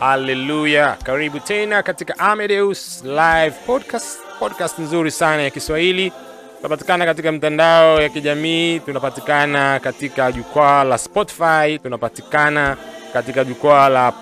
Haleluya, 0.00 0.96
karibu 1.04 1.40
tena 1.40 1.82
katika 1.82 2.18
Amadeus 2.18 3.02
Live 3.04 3.54
Podcast, 3.66 4.18
podcast 4.38 4.78
nzuri 4.78 5.10
sana 5.10 5.42
ya 5.42 5.50
Kiswahili. 5.50 6.12
Tunapatikana 6.56 7.04
katika 7.04 7.32
mtandao 7.32 8.02
ya 8.02 8.08
kijamii, 8.08 8.80
tunapatikana 8.80 9.80
katika 9.80 10.32
jukwaa 10.32 10.84
la 10.84 10.98
Spotify, 10.98 11.78
tunapatikana 11.82 12.76
katika 13.12 13.44
jukwaa 13.44 13.88
la 13.88 14.12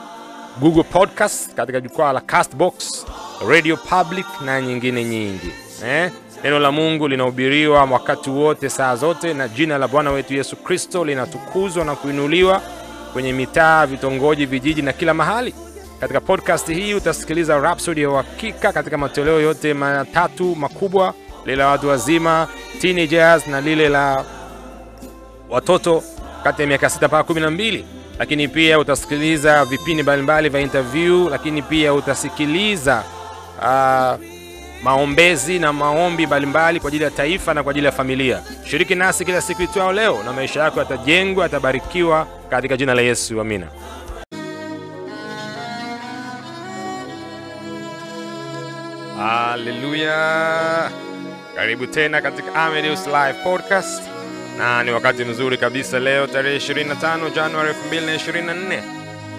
Google 0.60 0.82
Podcast, 0.82 1.54
katika 1.54 1.80
jukwaa 1.80 2.12
la 2.12 2.20
Castbox, 2.20 3.06
Radio 3.48 3.76
Public 3.76 4.26
na 4.44 4.60
nyingine 4.60 5.04
nyingi 5.04 5.50
eh? 5.86 6.10
Neno 6.44 6.58
la 6.58 6.72
Mungu 6.72 7.08
linahubiriwa 7.08 7.84
wakati 7.84 8.30
wote, 8.30 8.68
saa 8.68 8.96
zote, 8.96 9.34
na 9.34 9.48
jina 9.48 9.78
la 9.78 9.88
Bwana 9.88 10.10
wetu 10.10 10.34
Yesu 10.34 10.56
Kristo 10.56 11.04
linatukuzwa 11.04 11.84
na 11.84 11.94
kuinuliwa 11.96 12.62
kwenye 13.12 13.32
mitaa, 13.32 13.86
vitongoji, 13.86 14.46
vijiji 14.46 14.82
na 14.82 14.92
kila 14.92 15.14
mahali. 15.14 15.54
Katika 16.00 16.20
podcast 16.20 16.66
hii 16.68 16.94
utasikiliza 16.94 17.58
Rhapsody 17.58 18.02
ya 18.02 18.10
uhakika 18.10 18.72
katika 18.72 18.98
matoleo 18.98 19.40
yote 19.40 19.74
matatu 19.74 20.56
makubwa, 20.56 21.14
lile 21.44 21.56
la 21.56 21.66
watu 21.68 21.88
wazima, 21.88 22.48
teenagers, 22.80 23.46
na 23.46 23.60
lile 23.60 23.88
la 23.88 24.24
watoto 25.50 26.02
kati 26.44 26.62
ya 26.62 26.68
miaka 26.68 26.86
6 26.86 27.06
mpaka 27.06 27.32
12. 27.32 27.84
Lakini 28.18 28.48
pia 28.48 28.78
utasikiliza 28.78 29.64
vipindi 29.64 30.02
mbalimbali 30.02 30.48
vya 30.48 30.60
interview, 30.60 31.28
lakini 31.28 31.62
pia 31.62 31.94
utasikiliza 31.94 33.02
uh, 33.58 34.35
maombezi 34.82 35.58
na 35.58 35.72
maombi 35.72 36.26
mbalimbali 36.26 36.80
kwa 36.80 36.88
ajili 36.88 37.04
ya 37.04 37.10
taifa 37.10 37.54
na 37.54 37.62
kwa 37.62 37.70
ajili 37.70 37.86
ya 37.86 37.92
familia. 37.92 38.42
Shiriki 38.64 38.94
nasi 38.94 39.24
kila 39.24 39.40
siku 39.40 39.62
itwao 39.62 39.92
leo, 39.92 40.22
na 40.24 40.32
maisha 40.32 40.60
yako 40.62 40.78
yatajengwa, 40.78 41.42
yatabarikiwa 41.44 42.26
katika 42.50 42.76
jina 42.76 42.94
la 42.94 43.02
Yesu, 43.02 43.40
amina. 43.40 43.66
Haleluya! 49.56 50.90
Karibu 51.54 51.86
tena 51.86 52.22
katika 52.22 52.54
Amedeus 52.54 53.06
Live 53.06 53.38
Podcast, 53.44 54.02
na 54.58 54.82
ni 54.82 54.90
wakati 54.90 55.24
mzuri 55.24 55.58
kabisa 55.58 55.98
leo, 55.98 56.26
tarehe 56.26 56.58
25 56.58 57.30
Januari 57.34 57.72
2024 57.92 58.82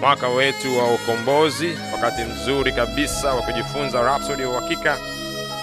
mwaka 0.00 0.28
wetu 0.28 0.78
wa 0.78 0.94
ukombozi, 0.94 1.78
wakati 1.92 2.22
mzuri 2.22 2.72
kabisa 2.72 3.34
wa 3.34 3.42
kujifunza 3.42 4.02
Rhapsody 4.02 4.42
ya 4.42 4.48
uhakika, 4.48 4.98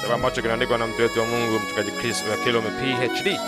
kitabu 0.06 0.14
ambacho 0.25 0.42
kinaandikwa 0.42 0.78
na 0.78 0.88
mtu 0.88 1.02
wetu 1.02 1.20
wa 1.20 1.25
Mungu 1.25 1.59
mchungaji 1.59 1.92
Chris 1.92 2.23
Kilome 2.44 2.70
PhD. 2.70 3.39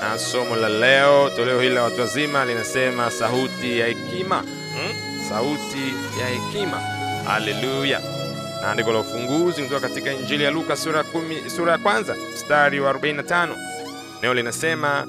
Na 0.00 0.18
somo 0.18 0.56
la 0.56 0.68
leo, 0.68 1.30
toleo 1.30 1.60
hili 1.60 1.74
la 1.74 1.82
watu 1.82 2.00
wazima, 2.00 2.44
linasema 2.44 3.10
sauti 3.10 3.78
ya 3.78 3.86
hekima 3.86 4.36
hmm? 4.40 5.28
sauti 5.28 5.94
ya 6.20 6.26
hekima. 6.26 6.80
Haleluya! 7.26 8.00
na 8.62 8.70
andiko 8.70 8.92
la 8.92 8.98
ufunguzi 8.98 9.62
kutoka 9.62 9.88
katika 9.88 10.12
Injili 10.12 10.44
ya 10.44 10.50
Luka 10.50 10.76
sura 10.76 10.98
ya 10.98 11.04
kumi, 11.04 11.50
sura 11.50 11.72
ya 11.72 11.78
kwanza 11.78 12.16
mstari 12.34 12.80
wa 12.80 12.92
45. 12.92 13.48
Neno 14.22 14.34
linasema 14.34 15.06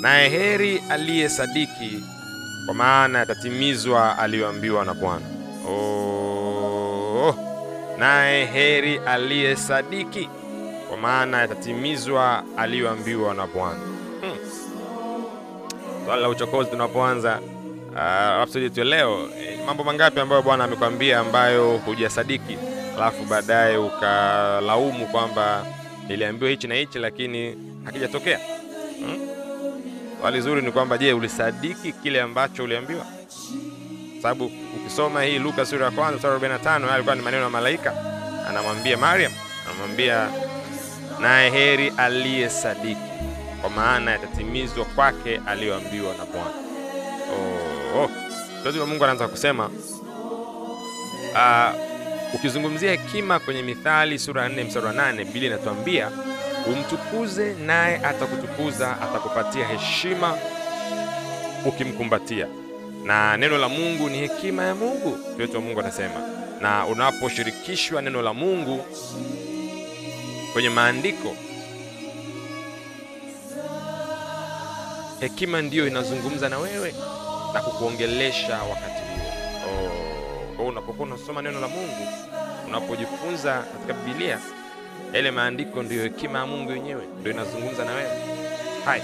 naye 0.00 0.28
heri 0.28 0.82
aliye 0.90 1.28
sadiki, 1.28 2.04
kwa 2.66 2.74
maana 2.74 3.18
yatatimizwa 3.18 4.18
aliyoambiwa 4.18 4.84
na 4.84 4.94
Bwana. 4.94 5.26
Oh, 5.68 6.23
naye 7.98 8.44
heri 8.46 8.98
aliye 9.06 9.56
sadiki, 9.56 10.28
kwa 10.88 10.96
maana 10.96 11.40
yatatimizwa 11.40 12.42
aliyoambiwa 12.56 13.34
na 13.34 13.46
Bwana. 13.46 13.80
Hmm. 14.20 14.38
La 16.20 16.28
uchokozi 16.28 16.70
tunapoanza 16.70 17.40
uh, 17.90 17.96
Rhapsody 18.38 18.64
yetu 18.64 18.84
leo 18.84 19.28
eh, 19.40 19.58
mambo 19.66 19.84
mangapi 19.84 20.20
ambayo 20.20 20.42
Bwana 20.42 20.64
amekwambia 20.64 21.18
ambayo 21.20 21.76
hujasadiki 21.76 22.58
alafu 22.96 23.24
baadaye 23.24 23.76
ukalaumu 23.76 25.06
kwamba 25.06 25.66
niliambiwa 26.08 26.50
hichi 26.50 26.68
na 26.68 26.74
hichi 26.74 26.98
lakini 26.98 27.56
hakijatokea. 27.84 28.38
Hmm? 28.98 29.18
Swali 30.20 30.40
zuri 30.40 30.62
ni 30.62 30.72
kwamba 30.72 30.98
je, 30.98 31.12
ulisadiki 31.12 31.92
kile 31.92 32.22
ambacho 32.22 32.64
uliambiwa? 32.64 33.06
Sababu 34.24 34.50
ukisoma 34.76 35.22
hii 35.22 35.38
Luka 35.38 35.66
sura 35.66 35.84
ya 35.86 35.90
kwanza 35.90 36.20
sura 36.20 36.36
45 36.38 36.92
alikuwa 36.94 37.14
ni 37.14 37.22
maneno 37.22 37.42
ya 37.42 37.50
malaika, 37.50 37.92
anamwambia 38.48 38.96
Mariam, 38.96 39.32
anamwambia 39.66 40.28
naye 41.20 41.50
heri 41.50 41.92
aliye 41.96 42.50
sadiki, 42.50 43.00
kwa 43.60 43.70
maana 43.70 44.10
yatatimizwa 44.10 44.84
kwake 44.84 45.40
aliyoambiwa 45.46 46.14
na 46.14 46.24
Bwana. 46.24 46.50
Oh, 47.96 48.02
oh. 48.02 48.10
Wa 48.80 48.86
Mungu 48.86 49.04
anaanza 49.04 49.28
kusema 49.28 49.66
uh, 51.34 51.74
ukizungumzia 52.34 52.90
hekima 52.90 53.38
kwenye 53.38 53.62
Mithali 53.62 54.18
sura 54.18 54.42
ya 54.42 54.48
4 54.48 54.64
mstari 54.66 54.86
wa 54.86 54.92
8, 54.92 55.16
Biblia 55.24 55.46
inatuambia 55.48 56.10
umtukuze 56.66 57.54
naye 57.54 57.96
atakutukuza, 57.96 59.00
atakupatia 59.00 59.66
heshima 59.66 60.38
ukimkumbatia. 61.66 62.46
Na 63.04 63.36
neno 63.36 63.58
la 63.58 63.68
Mungu 63.68 64.08
ni 64.08 64.18
hekima 64.18 64.64
ya 64.64 64.74
Mungu, 64.74 65.18
mtoto 65.34 65.54
wa 65.54 65.60
Mungu 65.60 65.80
anasema. 65.80 66.20
Na 66.60 66.86
unaposhirikishwa 66.86 68.02
neno 68.02 68.22
la 68.22 68.34
Mungu 68.34 68.84
kwenye 70.52 70.70
maandiko, 70.70 71.36
hekima 75.20 75.62
ndiyo 75.62 75.86
inazungumza 75.86 76.48
na 76.48 76.58
wewe 76.58 76.94
na 77.54 77.60
kukuongelesha 77.60 78.58
wakati 78.62 79.02
huo. 79.14 79.32
Oh, 79.86 79.90
kwa 80.56 80.64
unapokuwa 80.64 81.08
unasoma 81.08 81.42
neno 81.42 81.60
la 81.60 81.68
Mungu, 81.68 82.08
unapojifunza 82.68 83.62
katika 83.72 83.92
Biblia, 83.92 84.38
yale 85.12 85.30
maandiko 85.30 85.82
ndiyo 85.82 86.02
hekima 86.02 86.38
ya 86.38 86.46
Mungu 86.46 86.72
yenyewe, 86.72 87.02
ndio 87.20 87.32
inazungumza 87.32 87.84
na 87.84 87.92
wewe. 87.92 88.10
Hai. 88.84 89.02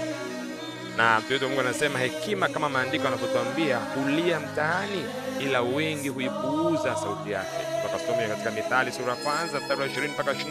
Na 0.97 1.19
mtoto 1.19 1.45
wa 1.45 1.49
Mungu 1.49 1.61
anasema 1.61 1.99
hekima 1.99 2.47
kama 2.47 2.69
maandiko 2.69 3.05
yanavyotuambia 3.05 3.77
hulia 3.77 4.39
mtaani, 4.39 5.05
ila 5.39 5.61
wengi 5.61 6.09
huipuuza 6.09 6.95
sauti 6.95 7.31
yake. 7.31 7.49
Tukasomea 7.85 8.27
katika 8.29 8.51
Mithali 8.51 8.91
sura 8.91 9.09
ya 9.09 9.15
kwanza 9.15 9.59
mstari 9.59 9.81
wa 9.81 9.87
20 9.87 10.09
mpaka 10.09 10.31
21. 10.31 10.45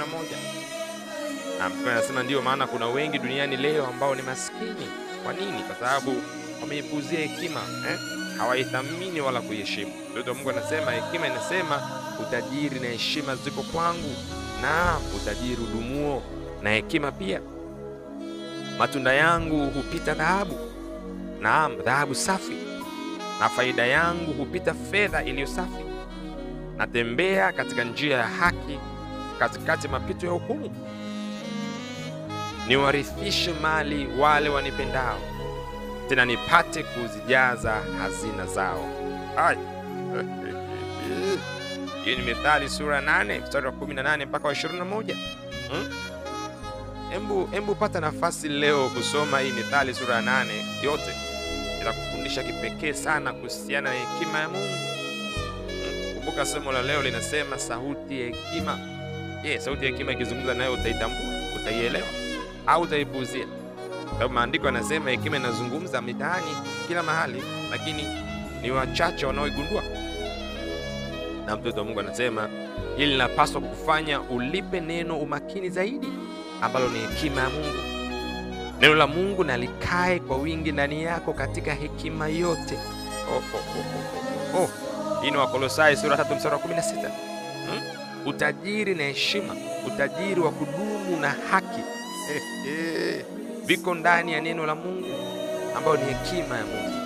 Na 1.58 1.68
mtume 1.68 1.92
anasema 1.92 2.22
ndiyo 2.22 2.42
maana 2.42 2.66
kuna 2.66 2.86
wengi 2.86 3.18
duniani 3.18 3.56
leo 3.56 3.86
ambao 3.86 4.14
ni 4.14 4.22
maskini. 4.22 4.88
Kwa 5.24 5.32
nini? 5.32 5.62
Kwa 5.62 5.76
sababu 5.76 6.16
wameipuuzia 6.60 7.18
hekima 7.20 7.60
eh? 7.90 7.98
hawaithamini 8.38 9.20
wala 9.20 9.40
kuiheshimu. 9.40 9.92
Mtoto 10.12 10.30
wa 10.30 10.36
Mungu 10.36 10.50
anasema 10.50 10.90
hekima 10.92 11.26
inasema 11.26 11.90
utajiri 12.22 12.80
na 12.80 12.88
heshima 12.88 13.36
ziko 13.36 13.62
kwangu, 13.62 14.14
na 14.62 14.96
utajiri 15.16 15.62
udumuo 15.62 16.22
na 16.62 16.70
hekima 16.70 17.12
pia. 17.12 17.40
Matunda 18.80 19.12
yangu 19.12 19.70
hupita 19.70 20.14
dhahabu, 20.14 20.58
naam, 21.40 21.76
dhahabu 21.84 22.14
safi, 22.14 22.56
na 23.40 23.48
faida 23.48 23.86
yangu 23.86 24.32
hupita 24.32 24.74
fedha 24.74 25.24
iliyo 25.24 25.46
safi. 25.46 25.84
Natembea 26.76 27.52
katika 27.52 27.84
njia 27.84 28.16
ya 28.16 28.26
haki, 28.26 28.78
katikati 29.38 29.88
mapito 29.88 30.26
ya 30.26 30.32
hukumu, 30.32 30.70
niwarithishe 32.68 33.52
mali 33.52 34.08
wale 34.18 34.48
wanipendao 34.48 35.18
tena 36.08 36.24
nipate 36.24 36.82
kuzijaza 36.82 37.72
hazina 37.98 38.46
zao. 38.46 38.88
Hiyo 42.04 42.16
ni 42.18 42.22
Mithali 42.22 42.68
sura 42.68 43.00
8 43.00 43.42
mstari 43.42 43.66
wa 43.66 43.72
18 43.72 44.26
mpaka 44.26 44.48
wa 44.48 44.54
21. 44.54 45.14
Hmm? 45.70 46.09
Embu, 47.14 47.48
embu 47.52 47.74
pata 47.74 48.00
nafasi 48.00 48.48
leo 48.48 48.88
kusoma 48.88 49.40
hii 49.40 49.52
Mithali 49.52 49.94
sura 49.94 50.14
ya 50.14 50.22
nane 50.22 50.52
yote, 50.82 51.12
itakufundisha 51.80 52.42
kipekee 52.42 52.92
sana 52.92 53.32
kuhusiana 53.32 53.90
na 53.90 53.96
hekima 53.96 54.38
ya 54.38 54.48
Mungu. 54.48 54.74
Hmm? 55.66 56.14
Kumbuka 56.14 56.46
somo 56.46 56.72
la 56.72 56.82
leo 56.82 57.02
linasema 57.02 57.58
sauti 57.58 58.20
ya 58.20 58.26
hekima. 58.26 58.78
Je, 59.42 59.60
sauti 59.60 59.84
ya 59.84 59.90
hekima 59.90 60.12
ikizungumza 60.12 60.54
nayo 60.54 60.72
utaitambua, 60.72 61.18
utaielewa 61.62 62.08
au 62.66 62.82
utaipuuzia? 62.82 63.46
Sababu 64.12 64.34
maandiko 64.34 64.66
yanasema 64.66 65.10
hekima 65.10 65.36
inazungumza 65.36 66.02
mitaani 66.02 66.56
kila 66.88 67.02
mahali, 67.02 67.42
lakini 67.70 68.04
ni 68.62 68.70
wachache 68.70 69.26
wanaoigundua. 69.26 69.82
Na 71.46 71.56
mtoto 71.56 71.78
wa 71.78 71.84
Mungu 71.84 72.00
anasema 72.00 72.48
hili 72.96 73.12
linapaswa 73.12 73.60
kufanya 73.60 74.20
ulipe 74.20 74.80
neno 74.80 75.18
umakini 75.18 75.68
zaidi, 75.70 76.08
ambalo 76.62 76.88
ni 76.88 76.98
hekima 76.98 77.40
ya 77.40 77.50
Mungu. 77.50 77.78
Neno 78.80 78.94
la 78.94 79.06
Mungu 79.06 79.44
na 79.44 79.56
likae 79.56 80.18
kwa 80.20 80.36
wingi 80.36 80.72
ndani 80.72 81.02
yako 81.02 81.32
katika 81.32 81.74
hekima 81.74 82.28
yote. 82.28 82.78
Oh, 83.30 83.42
oh, 83.56 83.58
oh, 83.58 84.58
oh, 84.58 84.62
oh. 84.64 84.70
Hii 85.22 85.30
ni 85.30 85.36
Wakolosai 85.36 85.96
sura 85.96 86.16
3 86.16 86.36
mstari 86.36 86.54
wa 86.54 86.60
16. 86.60 87.10
Hmm? 87.66 87.80
Utajiri 88.26 88.94
na 88.94 89.02
heshima, 89.04 89.56
utajiri 89.86 90.40
wa 90.40 90.50
kudumu 90.50 91.16
na 91.20 91.30
haki 91.50 91.80
viko 93.64 93.94
ndani 93.94 94.32
ya 94.32 94.40
neno 94.40 94.66
la 94.66 94.74
Mungu 94.74 95.06
ambayo 95.76 95.96
ni 95.96 96.04
hekima 96.04 96.56
ya 96.56 96.64
Mungu. 96.64 97.00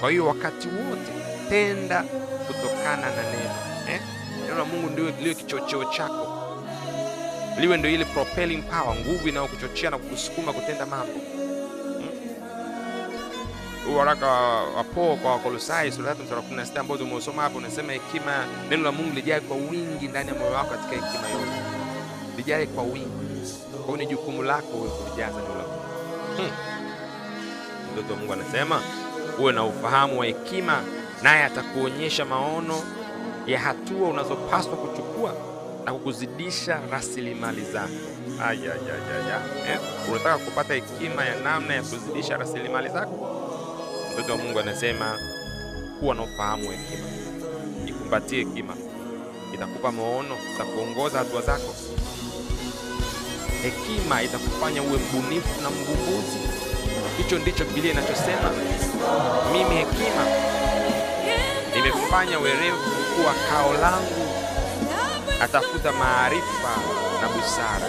Kwa 0.00 0.10
hiyo 0.10 0.26
wakati 0.26 0.68
wote 0.68 1.12
tenda 1.48 2.02
kutokana 2.46 2.96
na 3.06 3.22
neno, 3.22 3.54
eh? 3.94 4.00
Neno 4.42 4.58
la 4.58 4.64
Mungu 4.64 4.90
ndio 5.20 5.34
kichocheo 5.34 5.84
chako, 5.84 6.33
liwe 7.58 7.76
ndio 7.76 7.90
ile 7.90 8.04
propelling 8.04 8.62
power, 8.62 8.96
nguvu 9.00 9.28
inayokuchochea 9.28 9.90
na 9.90 9.98
kukusukuma 9.98 10.52
kutenda 10.52 10.86
mambo. 10.86 11.12
Huu 13.86 13.96
waraka 13.96 14.26
wa 14.76 14.84
Paulo 14.84 15.16
kwa 15.16 15.32
Wakolosai 15.32 15.92
sura 15.92 16.08
ya 16.08 16.14
3 16.14 16.22
mstari 16.22 16.40
wa 16.40 16.64
16 16.64 16.80
ambao 16.80 16.96
tumeusoma 16.96 17.42
hapo, 17.42 17.58
unasema 17.58 17.92
hekima, 17.92 18.44
neno 18.70 18.82
la 18.82 18.92
Mungu 18.92 19.14
lijae 19.14 19.40
kwa 19.40 19.56
wingi 19.56 20.08
ndani 20.08 20.28
ya 20.28 20.34
moyo 20.34 20.52
wako 20.52 20.70
katika 20.70 20.90
hekima 21.06 21.28
yote, 21.28 21.52
lijae 22.36 22.66
kwa 22.66 22.82
wingi. 22.84 23.08
Kwa 23.76 23.84
hiyo 23.84 23.96
ni 23.96 24.06
jukumu 24.06 24.42
lako 24.42 24.76
wewe 24.76 24.88
kulijaza 24.90 25.36
neno 25.40 25.54
la 25.54 25.64
Mungu. 25.66 25.82
Hmm. 26.36 26.50
Mtoto 27.92 28.12
wa 28.12 28.18
Mungu 28.18 28.32
anasema 28.32 28.80
uwe 29.38 29.52
na 29.52 29.64
ufahamu 29.64 30.18
wa 30.20 30.26
hekima, 30.26 30.82
naye 31.22 31.44
atakuonyesha 31.44 32.24
maono 32.24 32.80
ya 33.46 33.58
hatua 33.60 34.08
unazopaswa 34.08 34.76
kuchukua 34.76 35.34
na 35.84 35.92
kukuzidisha 35.92 36.80
rasilimali 36.90 37.62
zako. 37.72 37.92
Eh? 39.68 39.78
Unataka 40.10 40.38
kupata 40.38 40.74
hekima 40.74 41.24
ya 41.24 41.40
namna 41.40 41.74
ya 41.74 41.82
kuzidisha 41.82 42.36
rasilimali 42.36 42.88
zako? 42.88 43.40
Mtoto 44.12 44.32
wa 44.32 44.38
Mungu 44.38 44.60
anasema 44.60 45.18
kuwa 46.00 46.14
na 46.14 46.22
ufahamu 46.22 46.70
hekima, 46.70 47.06
ikumbatie 47.86 48.38
hekima, 48.38 48.76
itakupa 49.54 49.92
maono, 49.92 50.36
itakuongoza 50.54 51.18
hatua 51.18 51.42
zako. 51.42 51.74
Hekima 53.62 54.22
itakufanya 54.22 54.82
uwe 54.82 54.98
mbunifu 54.98 55.62
na 55.62 55.70
mvumbuzi. 55.70 56.38
Hicho 57.18 57.38
ndicho 57.38 57.64
Biblia 57.64 57.92
inachosema. 57.92 58.50
Mimi 59.52 59.74
hekima 59.74 60.24
nimefanya 61.74 62.38
werevu 62.38 62.78
kuwa 63.16 63.34
kao 63.50 63.72
langu, 63.72 64.23
atafuta 65.44 65.92
maarifa 65.92 66.72
na 67.22 67.28
busara. 67.28 67.88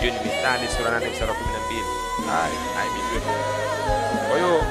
Hiyo 0.00 0.12
ni 0.12 0.18
Mithali 0.20 0.68
sura 0.76 0.90
8 1.00 1.10
mstari 1.10 1.30
wa 1.30 1.36
12. 1.36 1.82
Hai, 2.30 2.52
ahimidiwe 2.78 3.20
Mungu. 3.26 4.28
Kwa 4.28 4.36
hiyo 4.38 4.62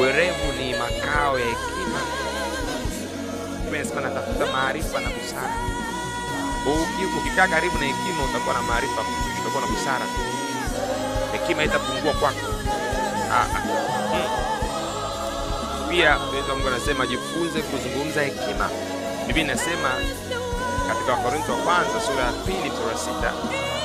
werevu 0.00 0.52
ni 0.58 0.74
makao 0.74 1.38
ya 1.38 1.46
hekima. 1.46 2.00
Inasema 3.68 4.00
natafuta 4.00 4.46
maarifa 4.52 5.00
na 5.00 5.08
busara. 5.10 5.54
Uki- 6.66 7.18
Ukikaa 7.18 7.48
karibu 7.48 7.78
na 7.78 7.84
hekima 7.86 8.24
utakuwa 8.30 8.54
na 8.54 8.62
maarifa, 8.62 9.00
utakuwa 9.40 9.60
na 9.62 9.66
busara. 9.68 10.06
Hekima 11.32 11.64
itapungua 11.64 12.12
kwako. 12.12 12.46
Ah, 13.32 13.40
ah. 13.40 13.46
Mm. 14.14 14.47
Pia 15.90 16.18
mpenzi 16.18 16.50
wa 16.50 16.56
Mungu 16.56 16.68
anasema 16.68 17.06
jifunze 17.06 17.62
kuzungumza 17.62 18.22
hekima. 18.22 18.70
Biblia 19.26 19.44
inasema 19.44 19.90
katika 20.88 21.12
Wakorintho 21.12 21.52
wa 21.52 21.58
kwanza 21.58 22.00
sura 22.06 22.24
ya 22.24 22.32
pili 22.32 22.68
ya 22.92 22.98
sita 22.98 23.32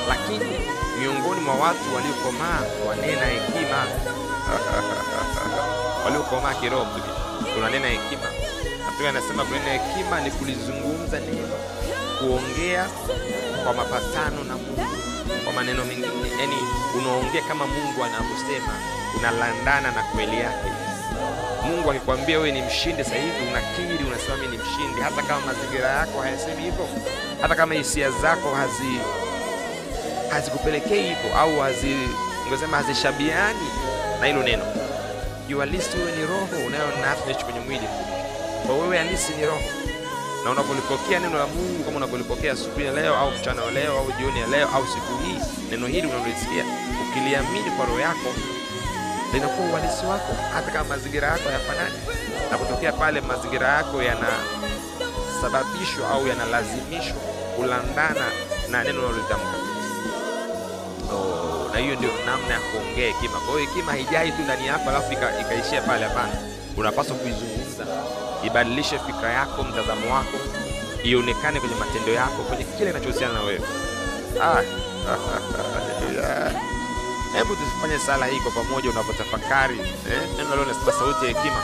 lakini 0.08 0.58
miongoni 1.00 1.40
mwa 1.40 1.54
watu 1.54 1.94
waliokomaa 1.94 2.60
wanena 2.88 3.26
hekima 3.26 3.84
waliokomaa 6.04 6.54
kiroho 6.54 6.86
tunanena 7.54 7.88
hekima. 7.88 8.28
Na 8.86 8.90
pia 8.98 9.08
anasema 9.08 9.44
kunena 9.44 9.70
hekima 9.72 10.20
ni 10.20 10.30
kulizungumza 10.30 11.20
neno, 11.20 11.54
kuongea 12.18 12.88
kwa 13.64 13.72
mapatano 13.74 14.44
na 14.44 14.54
Mungu, 14.56 14.86
kwa 15.44 15.52
maneno 15.52 15.84
mengine, 15.84 16.30
yani 16.40 16.56
unaongea 16.98 17.42
kama 17.42 17.66
Mungu 17.66 18.04
anavyosema, 18.04 18.72
unalandana 19.18 19.90
na 19.90 20.02
kweli 20.02 20.36
yake. 20.40 20.83
Mungu 21.66 21.90
akikwambia 21.90 22.38
wewe 22.38 22.52
ni 22.52 22.62
mshindi 22.62 23.04
sasa 23.04 23.16
hivi, 23.16 23.48
unakiri, 23.50 24.04
unasema 24.08 24.36
mimi 24.36 24.56
ni 24.56 24.62
mshindi, 24.62 25.00
hata 25.00 25.22
kama 25.22 25.46
mazingira 25.46 25.88
yako 25.90 26.20
hayasemi 26.20 26.62
hivyo, 26.62 26.88
hata 27.40 27.54
kama 27.54 27.74
hisia 27.74 28.10
zako 28.10 28.54
hazi 28.54 28.98
hazikupelekei 30.30 31.02
hivyo 31.02 31.38
au 31.38 31.60
hazi 31.60 31.96
ungesema 32.46 32.76
hazishabiani 32.76 33.66
na 34.20 34.26
hilo 34.26 34.42
neno. 34.42 34.64
Kiuhalisi 35.46 35.96
wewe 35.98 36.12
ni 36.16 36.22
roho 36.26 36.48
unayo 36.66 36.84
inaishi 36.98 37.44
kwenye 37.44 37.60
mwili. 37.60 37.88
Kwa 38.66 38.76
wewe 38.76 38.98
halisi 38.98 39.32
ni 39.32 39.46
roho, 39.46 39.60
na 40.44 40.50
unapolipokea 40.50 41.20
neno 41.20 41.38
la 41.38 41.46
Mungu 41.46 41.84
kama 41.84 41.96
unapolipokea 41.96 42.52
asubuhi 42.52 42.84
leo 42.84 43.14
au 43.16 43.30
mchana 43.30 43.62
wa 43.62 43.70
leo 43.70 43.98
au 43.98 44.12
jioni 44.12 44.40
ya 44.40 44.46
leo 44.46 44.68
au 44.74 44.86
siku 44.86 45.12
hii, 45.24 45.38
neno 45.70 45.86
hili 45.86 46.06
unalolisikia 46.06 46.64
ukiliamini 47.10 47.70
kwa 47.76 47.86
roho 47.86 48.00
yako 48.00 48.28
linakuwa 49.34 49.68
uhalisi 49.68 50.06
wako, 50.06 50.32
hata 50.54 50.70
kama 50.70 50.84
mazingira 50.88 51.28
yako 51.28 51.48
hayafanani. 51.48 51.94
Na 52.50 52.58
kutokea 52.58 52.92
pale 52.92 53.20
mazingira 53.20 53.68
yako 53.68 54.02
yanasababishwa 54.02 56.10
au 56.10 56.26
yanalazimishwa 56.28 57.16
kulandana 57.56 58.26
na 58.70 58.84
neno 58.84 58.98
unalolitamka. 58.98 59.56
Oh, 61.12 61.70
na 61.72 61.78
hiyo 61.78 61.96
ndio 61.96 62.10
namna 62.26 62.54
ya 62.54 62.60
kuongea 62.60 63.06
hekima. 63.06 63.40
Kwa 63.40 63.54
hiyo 63.54 63.58
hekima 63.70 63.92
haijai 63.92 64.32
tu 64.32 64.42
ndani 64.42 64.66
yako 64.66 64.90
alafu 64.90 65.12
ikaishia 65.12 65.82
pale. 65.82 66.04
Hapana, 66.04 66.32
unapaswa 66.76 67.16
kuizungumza, 67.16 67.86
ibadilishe 68.46 68.98
fikra 68.98 69.30
yako, 69.32 69.62
mtazamo 69.62 70.14
wako, 70.14 70.38
ionekane 71.04 71.60
kwenye 71.60 71.74
matendo 71.74 72.12
yako, 72.12 72.42
kwenye 72.42 72.64
kile 72.64 72.92
kinachohusiana 72.92 73.34
na 73.34 73.40
wewe. 73.40 73.60
Ah. 74.42 74.62
Hebu 77.34 77.56
tufanye 77.56 77.98
sala 77.98 78.26
hii 78.26 78.40
kwa 78.40 78.50
pamoja, 78.52 78.90
unapotafakari 78.90 79.78
eh? 79.80 80.20
Neno 80.36 80.56
leo 80.56 80.64
nasema 80.64 80.92
sauti 80.92 81.24
ya 81.24 81.28
hekima. 81.32 81.62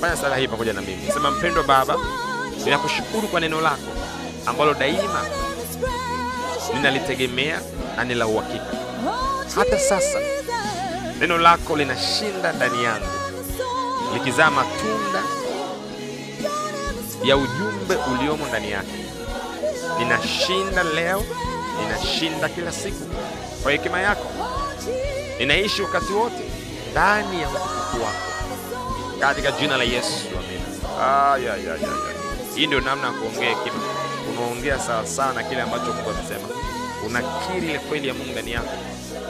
Fanya 0.00 0.16
sala 0.16 0.36
hii 0.36 0.48
pamoja 0.48 0.72
na 0.72 0.80
mimi, 0.80 1.12
sema: 1.12 1.30
mpendwa 1.30 1.62
Baba, 1.62 1.96
ninakushukuru 2.64 3.28
kwa 3.28 3.40
neno 3.40 3.60
lako 3.60 3.92
ambalo 4.46 4.74
daima 4.74 5.24
ninalitegemea 6.74 7.60
na 7.96 8.04
ni 8.04 8.14
la 8.14 8.26
uhakika. 8.26 8.64
Hata 9.54 9.78
sasa 9.78 10.18
neno 11.20 11.38
lako 11.38 11.76
linashinda 11.76 12.52
ndani 12.52 12.84
yangu, 12.84 13.06
likizaa 14.14 14.50
matunda 14.50 15.22
ya 17.24 17.36
ujumbe 17.36 17.94
uliomo 18.12 18.46
ndani 18.46 18.70
yake. 18.70 18.92
Ninashinda 19.98 20.82
leo, 20.82 21.24
ninashinda 21.80 22.48
kila 22.48 22.72
siku 22.72 23.04
kwa 23.62 23.72
hekima 23.72 24.00
yako. 24.00 24.30
Ninaishi 25.38 25.82
wakati 25.82 26.12
wote 26.12 26.42
ndani 26.90 27.42
ya 27.42 27.48
utukufu 27.48 28.04
wako, 28.04 28.32
katika 29.20 29.52
jina 29.52 29.76
la 29.76 29.84
Yesu, 29.84 30.16
amina. 30.38 30.66
Hii 32.54 32.66
ndio 32.66 32.80
namna 32.80 33.06
ya 33.06 33.12
kuongea 33.12 33.48
hekima. 33.48 33.82
Unaongea 34.30 34.78
sawa 34.78 35.06
sawa 35.06 35.32
na 35.32 35.42
kile 35.42 35.62
ambacho 35.62 35.84
Mungu 35.92 36.10
amesema, 36.10 36.48
unakiri 37.06 37.68
ile 37.70 37.78
kweli 37.78 38.08
ya 38.08 38.14
Mungu 38.14 38.32
ndani 38.32 38.52
yako, 38.52 38.72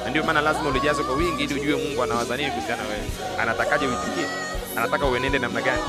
na 0.05 0.11
ndio 0.11 0.25
maana 0.25 0.41
lazima 0.41 0.69
ulijaze 0.69 1.03
kwa 1.03 1.15
wingi, 1.15 1.45
ili 1.45 1.55
ujue 1.61 1.77
Mungu 1.77 2.03
anawaza 2.03 2.37
nini 2.37 2.51
kuhusiana 2.51 2.83
wewe, 2.83 3.03
anatakaje 3.41 3.87
uitikie, 3.87 4.27
anataka 4.77 5.07
uenende 5.07 5.39
namna 5.39 5.61
gani. 5.63 5.83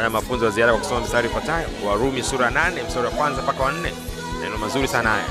Ai. 0.00 0.06
Fanya 0.06 0.10
mafunzo 0.10 0.44
ya 0.44 0.50
ziada 0.50 0.72
kwa 0.72 0.80
kusoma 0.80 1.00
mstari 1.00 1.28
ifuatayo, 1.28 1.68
Warumi 1.86 2.22
sura 2.22 2.50
8 2.50 2.84
mstari 2.86 3.06
wa 3.06 3.10
kwanza 3.12 3.42
mpaka 3.42 3.62
wa 3.62 3.72
4. 3.72 3.90
Neno 4.40 4.58
mazuri 4.58 4.88
sana 4.88 5.10
haya. 5.10 5.24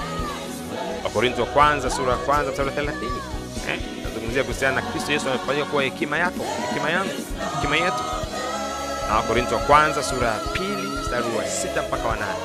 Wakorintho 1.04 1.42
wa 1.42 1.48
kwanza 1.48 1.90
sura 1.90 2.12
ya 2.12 2.18
kwanza 2.18 2.52
mstari 2.52 2.70
wa 2.70 2.76
30. 2.76 3.06
Eh, 3.70 3.80
nazungumzia 4.04 4.44
kuhusiana 4.44 4.76
na 4.76 4.82
Kristo 4.82 5.12
Yesu 5.12 5.30
amefanyika 5.30 5.66
kuwa 5.66 5.84
hekima 5.84 6.18
yako, 6.18 6.46
hekima 6.68 6.90
yangu, 6.90 7.12
hekima 7.56 7.76
yetu. 7.76 8.04
Na 9.10 9.16
Wakorintho 9.16 9.56
wa 9.56 9.62
kwanza 9.62 10.04
sura 10.04 10.28
ya 10.28 10.34
pili 10.54 10.88
mstari 11.02 11.26
wa 11.38 11.46
sita 11.46 11.82
mpaka 11.82 12.08
wa 12.08 12.16
nane. 12.16 12.40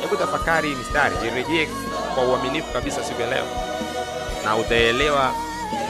Hebu 0.00 0.16
tafakari 0.16 0.68
hii 0.68 0.74
mistari, 0.74 1.14
irejee 1.26 1.68
kwa 2.14 2.24
uaminifu 2.24 2.72
kabisa 2.72 3.04
siku 3.04 3.20
ya 3.20 3.26
leo, 3.30 3.44
na 4.44 4.56
utaelewa 4.56 5.32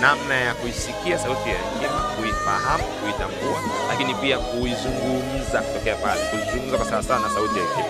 namna 0.00 0.34
ya 0.34 0.54
kuisikia 0.54 1.18
sauti 1.18 1.48
ya 1.48 1.56
hekima, 1.56 2.01
kuifahamu, 2.22 2.84
kuitambua, 2.84 3.60
lakini 3.88 4.14
pia 4.14 4.38
kuizungumza 4.38 5.60
kutokea 5.60 5.94
pale, 5.96 6.20
kuzungumza 6.30 6.76
kwa 6.76 6.86
sawasawa 6.86 7.20
na 7.20 7.30
sauti 7.34 7.58
ya 7.58 7.64
hekima. 7.64 7.88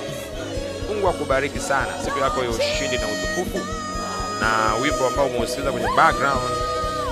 Mungu 0.88 1.08
akubariki 1.08 1.58
sana 1.58 1.92
siku 2.04 2.18
yako 2.18 2.44
ya 2.44 2.50
ushindi 2.50 2.98
na 2.98 3.06
utukufu. 3.06 3.66
Na 4.40 4.74
wimbo 4.82 5.06
ambao 5.06 5.26
umeusikiliza 5.26 5.72
kwenye 5.72 5.88
background 5.96 6.40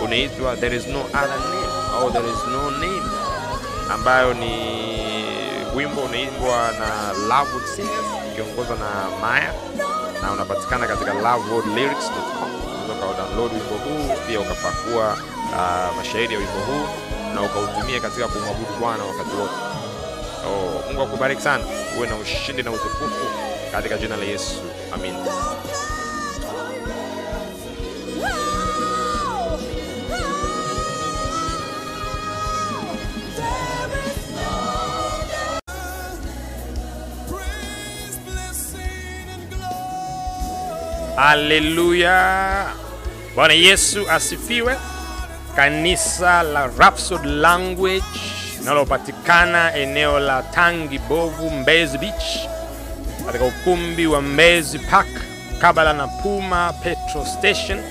unaitwa 0.05 0.57
There 0.57 0.77
is 0.77 0.87
no 0.87 1.01
other 1.01 1.29
name 1.29 1.67
au 2.01 2.11
There 2.11 2.29
is 2.29 2.45
no 2.53 2.71
name, 2.71 3.03
ambayo 3.95 4.35
ni 4.35 4.55
wimbo 5.75 6.01
unaimbwa 6.01 6.71
na 6.81 7.13
Lovewood 7.13 7.65
Singers 7.77 8.07
ukiongozwa 8.33 8.77
na 8.77 8.91
Maya 9.21 9.53
na 10.23 10.33
unapatikana 10.33 10.87
katika 10.87 11.15
lovewoodlyrics.com. 11.15 12.51
Unaweza 12.85 13.07
ukadownload 13.07 13.53
wimbo 13.53 13.75
huu 13.85 14.15
pia 14.27 14.41
ukapakua 14.41 15.17
uh, 15.53 15.97
mashairi 15.97 16.35
ya 16.35 16.39
wimbo 16.41 16.59
huu 16.59 16.87
na 17.35 17.43
ukautumie 17.43 18.01
katika 18.01 18.29
kumwabudu 18.29 18.73
Bwana 18.81 19.05
wakati 19.05 19.37
wote. 19.37 19.55
Oh, 20.47 20.83
Mungu 20.89 21.03
akubariki 21.03 21.43
sana, 21.43 21.65
uwe 21.99 22.07
na 22.09 22.17
ushindi 22.17 22.63
na 22.63 22.71
utukufu 22.71 23.27
katika 23.73 23.99
jina 23.99 24.17
la 24.17 24.25
Yesu, 24.25 24.55
amin. 24.95 25.15
Haleluya! 41.31 42.73
Bwana 43.35 43.55
Yesu 43.55 44.11
asifiwe. 44.11 44.77
Kanisa 45.61 46.43
la 46.43 46.67
Rhapsody 46.79 47.29
Language 47.29 48.05
linalopatikana 48.59 49.75
eneo 49.77 50.21
la 50.21 50.43
Tangi 50.43 50.99
Bovu, 50.99 51.51
Mbezi 51.51 51.99
Beach, 51.99 52.39
katika 53.27 53.45
ukumbi 53.45 54.07
wa 54.07 54.23
Mbezi 54.23 54.79
Park 54.79 55.07
kabla 55.61 55.93
na 55.93 56.07
Puma 56.09 56.73
Petrol 56.73 57.27
Station, 57.27 57.83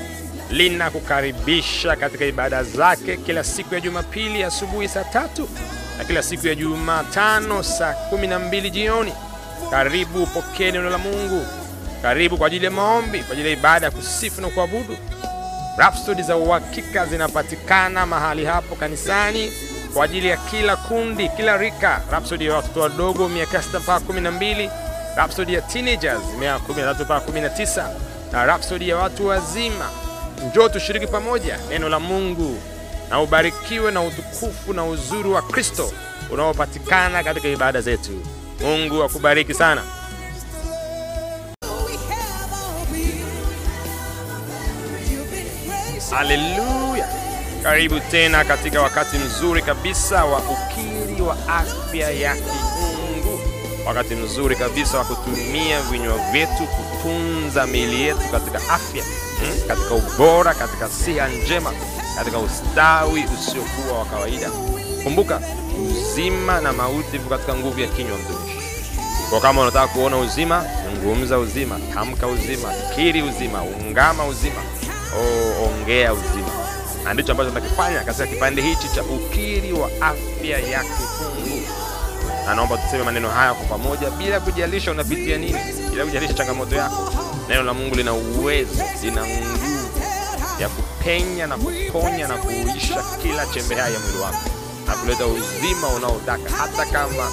linakukaribisha 0.49 1.95
katika 1.95 2.25
ibada 2.25 2.63
zake 2.63 3.17
kila 3.17 3.43
siku 3.43 3.73
ya 3.75 3.81
Jumapili 3.81 4.43
asubuhi 4.43 4.87
saa 4.87 5.03
tatu 5.03 5.49
na 5.97 6.05
kila 6.05 6.23
siku 6.23 6.47
ya 6.47 6.55
Jumatano 6.55 7.63
saa 7.63 7.93
kumi 7.93 8.27
na 8.27 8.39
mbili 8.39 8.69
jioni. 8.71 9.13
Karibu 9.71 10.23
upokee 10.23 10.71
neno 10.71 10.89
la 10.89 10.97
Mungu. 10.97 11.45
Karibu 12.01 12.37
kwa 12.37 12.47
ajili 12.47 12.65
ya 12.65 12.71
maombi, 12.71 13.19
kwa 13.19 13.31
ajili 13.33 13.47
ya 13.47 13.53
ibada 13.53 13.85
ya 13.85 13.91
kusifu 13.91 14.41
na 14.41 14.47
kuabudu. 14.49 14.97
Rhapsody 15.79 16.21
za 16.23 16.37
uhakika 16.37 17.05
zinapatikana 17.05 18.05
mahali 18.05 18.45
hapo 18.45 18.75
kanisani 18.75 19.51
kwa 19.93 20.05
ajili 20.05 20.27
ya 20.27 20.37
kila 20.37 20.75
kundi, 20.75 21.29
kila 21.29 21.57
rika. 21.57 22.01
Rhapsody 22.11 22.45
ya 22.45 22.53
watoto 22.55 22.79
wadogo 22.79 23.29
miaka 23.29 23.61
sita 23.63 23.79
mpaka 23.79 24.05
kumi 24.05 24.21
na 24.21 24.31
mbili, 24.31 24.69
Rhapsody 25.15 25.53
ya 25.53 25.61
teenagers 25.61 26.21
miaka 26.39 26.59
kumi 26.59 26.81
na 26.81 26.87
tatu 26.87 27.03
mpaka 27.05 27.19
kumi 27.25 27.41
na 27.41 27.49
tisa 27.49 27.89
na 28.31 28.45
Rhapsody 28.45 28.89
ya 28.89 28.97
watu 28.97 29.27
wazima. 29.27 29.89
Njoo 30.49 30.69
tushiriki 30.69 31.07
pamoja 31.07 31.59
neno 31.69 31.89
la 31.89 31.99
Mungu 31.99 32.59
na 33.09 33.21
ubarikiwe 33.21 33.91
na 33.91 34.01
utukufu 34.01 34.73
na 34.73 34.85
uzuri 34.85 35.29
wa 35.29 35.41
Kristo 35.41 35.91
unaopatikana 36.31 37.23
katika 37.23 37.47
ibada 37.47 37.81
zetu. 37.81 38.11
Mungu 38.61 39.03
akubariki 39.03 39.53
sana. 39.53 39.83
Haleluya! 46.11 47.07
Karibu 47.63 47.99
tena 47.99 48.43
katika 48.45 48.81
wakati 48.81 49.17
mzuri 49.17 49.61
kabisa 49.61 50.25
wa 50.25 50.39
ukiri 50.39 51.21
wa 51.21 51.37
afya 51.47 52.11
ya 52.11 52.35
kiungu, 52.35 53.39
wakati 53.87 54.15
mzuri 54.15 54.55
kabisa 54.55 54.97
wa 54.97 55.05
kutumia 55.05 55.81
vinywa 55.81 56.17
vyetu 56.31 56.67
kutunza 56.67 57.67
miili 57.67 58.01
yetu 58.01 58.21
katika 58.31 58.57
afya 58.57 59.03
hmm, 59.39 59.67
katika 59.67 59.93
ubora, 59.95 60.53
katika 60.53 60.89
siha 60.89 61.27
njema, 61.27 61.73
katika 62.15 62.39
ustawi 62.39 63.25
usiokuwa 63.39 63.99
wa 63.99 64.05
kawaida. 64.05 64.49
Kumbuka, 65.03 65.41
uzima 65.89 66.61
na 66.61 66.73
mauti 66.73 67.11
viko 67.17 67.29
katika 67.29 67.55
nguvu 67.55 67.79
ya 67.79 67.87
kinywa, 67.87 68.17
mtumishi. 68.17 68.59
Kwa 69.29 69.41
kama 69.41 69.61
unataka 69.61 69.87
kuona 69.87 70.17
uzima, 70.17 70.65
zungumza 70.85 71.39
uzima, 71.39 71.79
tamka 71.93 72.27
uzima, 72.27 72.73
kiri 72.95 73.21
uzima, 73.21 73.61
ungama 73.63 74.25
uzima 74.25 74.61
Oh, 75.17 75.65
ongea 75.65 76.13
uzima, 76.13 76.49
na 77.03 77.13
ndicho 77.13 77.31
ambacho 77.31 77.49
tunakifanya 77.49 77.99
katika 78.03 78.27
kipande 78.27 78.61
hichi 78.61 78.89
cha 78.95 79.03
ukiri 79.03 79.73
wa 79.73 79.89
afya 80.01 80.59
ya 80.59 80.83
kifungu, 80.83 81.61
na 82.45 82.55
naomba 82.55 82.77
tuseme 82.77 83.03
maneno 83.03 83.29
haya 83.29 83.53
kwa 83.53 83.65
pamoja, 83.77 84.09
bila 84.09 84.39
kujalisha 84.39 84.91
unapitia 84.91 85.37
nini, 85.37 85.59
bila 85.91 86.05
kujalisha 86.05 86.33
changamoto 86.33 86.75
yako. 86.75 87.13
Neno 87.49 87.63
la 87.63 87.73
Mungu 87.73 87.95
lina 87.95 88.13
uwezo, 88.13 88.83
lina 89.03 89.25
nguvu 89.25 89.89
ya 90.59 90.69
kupenya 90.69 91.47
na 91.47 91.57
kuponya 91.57 92.27
na 92.27 92.37
kuuisha 92.37 93.03
kila 93.21 93.45
chembe 93.45 93.75
haya 93.75 93.93
ya 93.93 93.99
mwili 93.99 94.17
wako 94.17 94.49
na 94.87 94.95
kuleta 94.95 95.25
uzima 95.27 95.87
unaotaka, 95.87 96.49
hata 96.57 96.85
kama 96.85 97.31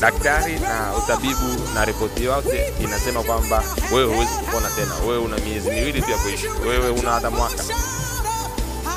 daktari 0.00 0.58
na 0.58 0.92
utabibu 0.98 1.74
na 1.74 1.84
ripoti 1.84 2.24
yote 2.24 2.72
inasema 2.80 3.22
kwamba 3.22 3.62
wewe 3.92 4.14
huwezi 4.14 4.32
kupona 4.32 4.68
tena, 4.70 4.94
wewe 5.06 5.18
una 5.18 5.36
miezi 5.38 5.70
miwili 5.70 6.02
tu 6.02 6.10
ya 6.10 6.18
kuishi, 6.18 6.46
wewe 6.68 6.90
una 6.90 7.10
hata 7.10 7.30
mwaka. 7.30 7.62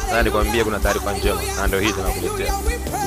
Sasa 0.05 0.23
nikwambie, 0.23 0.63
kuna 0.63 0.79
taarifa 0.79 1.13
njema, 1.13 1.41
na 1.57 1.67
ndio 1.67 1.79
hii 1.79 1.91
tunakuletea. 1.91 2.53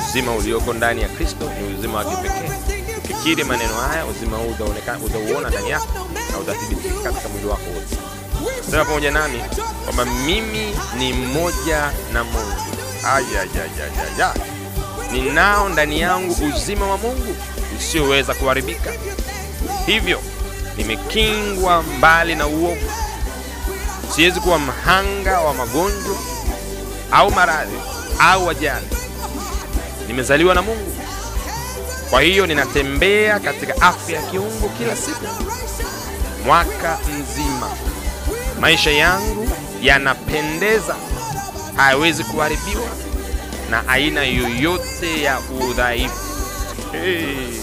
Uzima 0.09 0.35
ulioko 0.35 0.73
ndani 0.73 1.03
ya 1.03 1.09
Kristo 1.09 1.51
ni 1.61 1.75
uzima 1.79 1.99
wa 1.99 2.05
kipekee. 2.05 2.51
Ukikiri 2.99 3.45
maneno 3.45 3.75
haya, 3.75 4.07
uzima 4.07 4.37
huu 4.37 4.49
utaonekana, 4.51 4.99
utauona 4.99 5.51
ndani 5.51 5.71
yako 5.71 6.07
na 6.33 6.39
utathibitika 6.39 6.95
katika 7.13 7.29
mwili 7.29 7.47
wako 7.47 7.63
wote. 7.75 7.97
Sema 8.71 8.85
pamoja 8.85 9.11
nami 9.11 9.43
kwamba 9.85 10.05
mimi 10.05 10.77
ni 10.99 11.13
mmoja 11.13 11.91
na 12.13 12.25
Mungu. 12.25 12.53
Ayayayaya, 13.05 14.35
ninao 15.13 15.69
ndani 15.69 16.01
yangu 16.01 16.37
uzima 16.57 16.87
wa 16.87 16.97
Mungu 16.99 17.37
usioweza 17.81 18.35
kuharibika. 18.35 18.91
Hivyo 19.87 20.21
nimekingwa 20.77 21.83
mbali 21.83 22.35
na 22.35 22.47
uovu. 22.47 22.91
Siwezi 24.15 24.41
kuwa 24.41 24.59
mhanga 24.59 25.41
wa 25.41 25.55
magonjwa 25.55 26.17
au 27.11 27.31
maradhi 27.31 27.77
au 28.19 28.51
ajali. 28.51 28.87
Nimezaliwa 30.07 30.55
na 30.55 30.63
Mungu, 30.63 30.93
kwa 32.11 32.21
hiyo 32.23 32.47
ninatembea 32.47 33.41
katika 33.41 33.81
afya 33.83 34.17
ya 34.21 34.27
kiungu 34.31 34.69
kila 34.69 34.97
siku, 34.97 35.25
mwaka 36.45 36.99
mzima. 37.09 37.71
Maisha 38.61 38.91
yangu 38.91 39.49
yanapendeza, 39.83 40.97
hayawezi 41.77 42.25
kuharibiwa 42.25 42.89
na 43.71 43.89
aina 43.89 44.23
yoyote 44.25 45.23
ya 45.23 45.39
udhaifu. 45.71 46.15
Hey, 46.93 47.61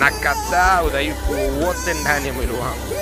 nakataa 0.00 0.82
udhaifu 0.82 1.32
wowote 1.32 1.94
ndani 1.94 2.26
ya 2.28 2.32
mwili 2.32 2.52
wangu. 2.52 2.94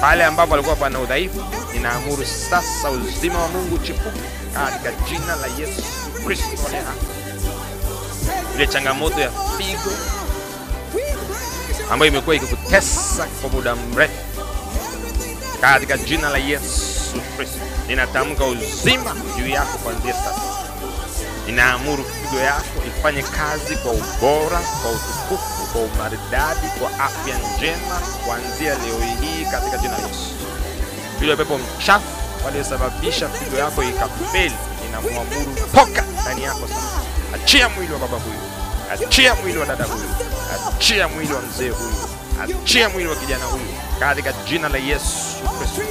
Pale 0.00 0.24
ambapo 0.24 0.54
alikuwa 0.54 0.76
pana 0.76 1.00
udhaifu, 1.00 1.44
ninaamuru 1.72 2.24
sasa 2.50 2.90
uzima 2.90 3.42
wa 3.42 3.48
Mungu 3.48 3.78
chipuke 3.78 4.20
katika 4.54 4.92
jina 5.08 5.36
la 5.36 5.46
Yesu 5.46 5.82
Kristo. 6.26 6.46
Ile 8.54 8.66
changamoto 8.66 9.20
ya 9.20 9.30
figo 9.30 9.90
ambayo 11.90 12.12
imekuwa 12.12 12.36
ikikutesa 12.36 13.26
kwa 13.40 13.50
muda 13.50 13.76
mrefu, 13.76 14.14
katika 15.60 15.98
jina 15.98 16.30
la 16.30 16.38
Yesu 16.38 17.20
Kristo 17.36 17.58
ninatamka 17.88 18.44
uzima 18.44 19.16
juu 19.38 19.46
yako 19.48 19.78
kuanzia 19.78 20.12
sasa. 20.14 20.55
Ninaamuru 21.46 22.04
figo 22.04 22.40
yako 22.42 22.82
ifanye 22.88 23.22
kazi 23.22 23.76
kwa 23.76 23.92
ubora, 23.92 24.60
kwa 24.82 24.90
utukufu, 24.90 25.66
kwa 25.72 25.80
umaridadi, 25.82 26.66
kwa 26.80 27.04
afya 27.04 27.38
njema 27.38 28.00
kuanzia 28.24 28.74
leo 28.74 29.00
hii 29.20 29.44
katika 29.44 29.78
jina 29.78 29.98
la 29.98 30.06
Yesu. 30.06 30.30
Yule 31.20 31.36
pepo 31.36 31.58
mchafu 31.58 32.06
waliosababisha 32.44 33.28
figo 33.28 33.56
yako 33.56 33.82
ikafeli, 33.82 34.54
ninamwamuru 34.86 35.54
toka 35.74 36.04
ndani 36.22 36.42
yako 36.42 36.68
sasa. 36.68 37.00
Achia 37.34 37.68
mwili 37.68 37.92
wa 37.92 37.98
baba 37.98 38.16
huyu, 38.18 38.40
achia 39.06 39.34
mwili 39.34 39.58
wa 39.58 39.66
dada 39.66 39.84
huyu, 39.84 40.10
achia 40.76 41.08
mwili 41.08 41.32
wa 41.32 41.40
mzee 41.42 41.68
huyu, 41.68 41.94
achia 42.42 42.88
mwili 42.88 43.08
wa 43.08 43.16
kijana 43.16 43.44
huyu 43.44 43.66
katika 44.00 44.32
jina 44.32 44.68
la 44.68 44.78
Yesu 44.78 45.16
Kristo. 45.58 45.82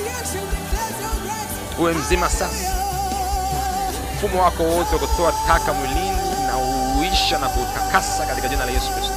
Uwe 1.80 1.94
mzima 1.94 2.30
sasa 2.30 2.75
mfumo 4.26 4.44
wako 4.44 4.64
wote 4.64 4.96
wa 4.96 5.00
kutoa 5.08 5.34
taka 5.48 5.74
mwilini 5.74 6.12
na 6.48 6.58
uisha 7.00 7.40
na 7.40 7.50
kutakasa 7.50 8.26
katika 8.26 8.48
jina 8.48 8.66
la 8.66 8.72
Yesu 8.72 8.92
Kristo, 8.92 9.14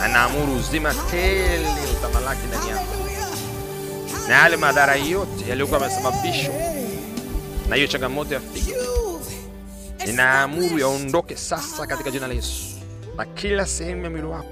na 0.00 0.08
naamuru 0.08 0.54
uzima 0.56 0.94
tele 1.10 1.68
utamalaki 1.98 2.46
ndani 2.46 2.68
yako, 2.68 2.94
na 4.28 4.34
yale 4.34 4.56
madhara 4.56 4.94
yote 4.96 5.48
yaliyokuwa 5.48 5.80
yamesababishwa 5.80 6.54
na 7.68 7.76
hiyo 7.76 7.86
changamoto 7.88 8.34
ya 8.34 8.40
figo, 8.40 9.20
ninaamuru 10.06 10.78
yaondoke 10.78 11.36
sasa 11.36 11.86
katika 11.86 12.10
jina 12.10 12.26
la 12.26 12.34
Yesu, 12.34 12.62
na 13.16 13.24
kila 13.24 13.66
sehemu 13.66 14.04
ya 14.04 14.10
mwili 14.10 14.26
wako, 14.26 14.48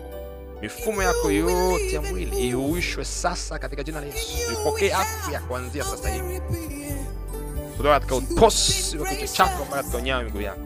mifumo 0.62 1.02
yako 1.02 1.30
yote 1.30 1.92
ya 1.94 2.02
mwili 2.02 2.48
ihuishwe 2.48 3.04
sasa 3.04 3.58
katika 3.58 3.82
jina 3.82 4.00
la 4.00 4.06
Yesu, 4.06 4.52
ipokee 4.52 4.92
afya 4.92 5.40
kuanzia 5.40 5.84
sasa 5.84 6.08
hivi 6.08 6.40
kutoka 7.82 8.00
katika 8.00 8.16
utosi 8.16 8.98
wa 8.98 9.08
kichwa 9.08 9.28
chako 9.28 9.64
mpaka 9.64 9.76
katika 9.76 9.98
unyayo 9.98 10.24
miguu 10.24 10.40
yako. 10.40 10.60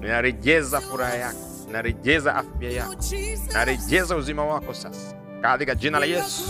Ninarejeza 0.00 0.80
furaha 0.80 1.14
yako, 1.14 1.38
ninarejeza 1.66 2.34
afya 2.34 2.70
yako, 2.70 2.94
ninarejeza 3.48 4.16
uzima 4.16 4.44
wako 4.44 4.74
sasa 4.74 5.14
katika 5.42 5.74
jina 5.74 5.98
la 5.98 6.06
Yesu. 6.06 6.42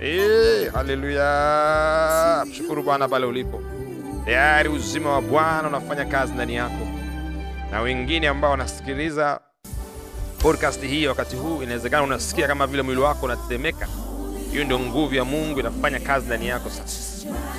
Eh, 0.00 0.72
haleluya! 0.72 2.44
Mshukuru 2.48 2.82
Bwana 2.82 3.08
pale 3.08 3.26
ulipo. 3.26 3.62
Tayari 4.24 4.68
uzima 4.68 5.12
wa 5.12 5.22
Bwana 5.22 5.68
unafanya 5.68 6.04
kazi 6.04 6.32
ndani 6.32 6.54
yako, 6.54 6.86
na 7.70 7.80
wengine 7.80 8.28
ambao 8.28 8.50
wanasikiliza 8.50 9.40
podcast 10.38 10.82
hii 10.82 11.06
wakati 11.06 11.36
huu, 11.36 11.62
inawezekana 11.62 12.02
unasikia 12.02 12.46
kama 12.48 12.66
vile 12.66 12.82
mwili 12.82 13.00
wako 13.00 13.26
unatetemeka. 13.26 13.88
Hiyo 14.50 14.64
ndio 14.64 14.78
nguvu 14.80 15.14
ya 15.14 15.24
Mungu 15.24 15.60
inafanya 15.60 16.00
kazi 16.00 16.26
ndani 16.26 16.46
yako 16.48 16.70
sasa 16.70 17.11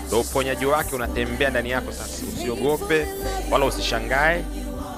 ndo 0.07 0.19
uponyaji 0.19 0.65
wake 0.65 0.95
unatembea 0.95 1.49
ndani 1.49 1.69
yako 1.69 1.91
sasa. 1.91 2.23
Usiogope 2.37 3.07
wala 3.51 3.65
usishangae. 3.65 4.43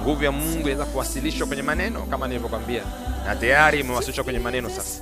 Nguvu 0.02 0.24
ya 0.24 0.32
Mungu 0.32 0.60
inaweza 0.60 0.86
kuwasilishwa 0.86 1.48
kwenye 1.48 1.62
maneno 1.64 2.02
kama 2.02 2.28
nilivyokwambia, 2.28 2.82
na 3.26 3.36
tayari 3.36 3.80
imewasilishwa 3.80 4.24
kwenye 4.24 4.40
maneno 4.40 4.70
sasa. 4.70 5.00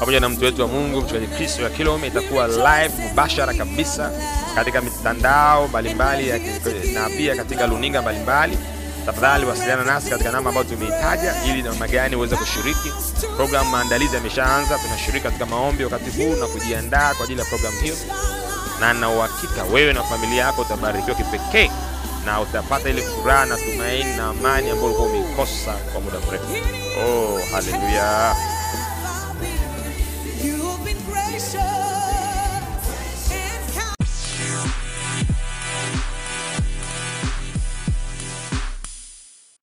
pamoja 0.00 0.20
na 0.20 0.28
mtu 0.28 0.44
wetu 0.44 0.62
wa 0.62 0.68
Mungu 0.68 1.00
mchungaji 1.02 1.26
Kristo 1.26 1.62
ya 1.62 1.70
Kilome 1.70 2.06
itakuwa 2.06 2.46
live 2.48 3.02
mubashara 3.02 3.54
kabisa 3.54 4.10
katika 4.54 4.80
mitandao 4.80 5.68
mbalimbali 5.68 6.32
na 6.94 7.08
pia 7.16 7.36
katika 7.36 7.66
luninga 7.66 8.02
mbalimbali. 8.02 8.58
Tafadhali 9.06 9.46
wasiliana 9.46 9.84
nasi 9.84 10.10
katika 10.10 10.32
namba 10.32 10.48
ambayo 10.50 10.66
tumeitaja 10.66 11.34
ili 11.48 11.62
namna 11.62 11.88
gani 11.88 12.16
uweze 12.16 12.36
kushiriki. 12.36 12.92
Programu 13.36 13.70
maandalizi 13.70 14.14
yameshaanza, 14.14 14.78
tunashiriki 14.78 15.20
katika 15.24 15.46
maombi 15.46 15.84
wakati 15.84 16.10
huu 16.10 16.34
na 16.36 16.46
kujiandaa 16.46 17.14
kwa 17.14 17.24
ajili 17.24 17.40
ya 17.40 17.46
programu 17.46 17.80
hiyo, 17.80 17.94
na 18.80 18.92
na 18.92 19.10
uhakika 19.10 19.62
wewe 19.72 19.92
na 19.92 20.02
familia 20.02 20.44
yako 20.44 20.62
utabarikiwa 20.62 21.16
kipekee 21.16 21.70
na 22.26 22.40
utapata 22.40 22.88
ile 22.88 23.02
furaha 23.02 23.44
na 23.46 23.56
tumaini 23.56 24.16
na 24.16 24.26
amani 24.26 24.70
ambayo 24.70 24.86
ulikuwa 24.86 25.08
umeikosa 25.08 25.72
kwa 25.72 26.00
muda 26.00 26.18
mrefu. 26.28 26.46
Oh, 27.06 27.40
haleluya! 27.52 28.36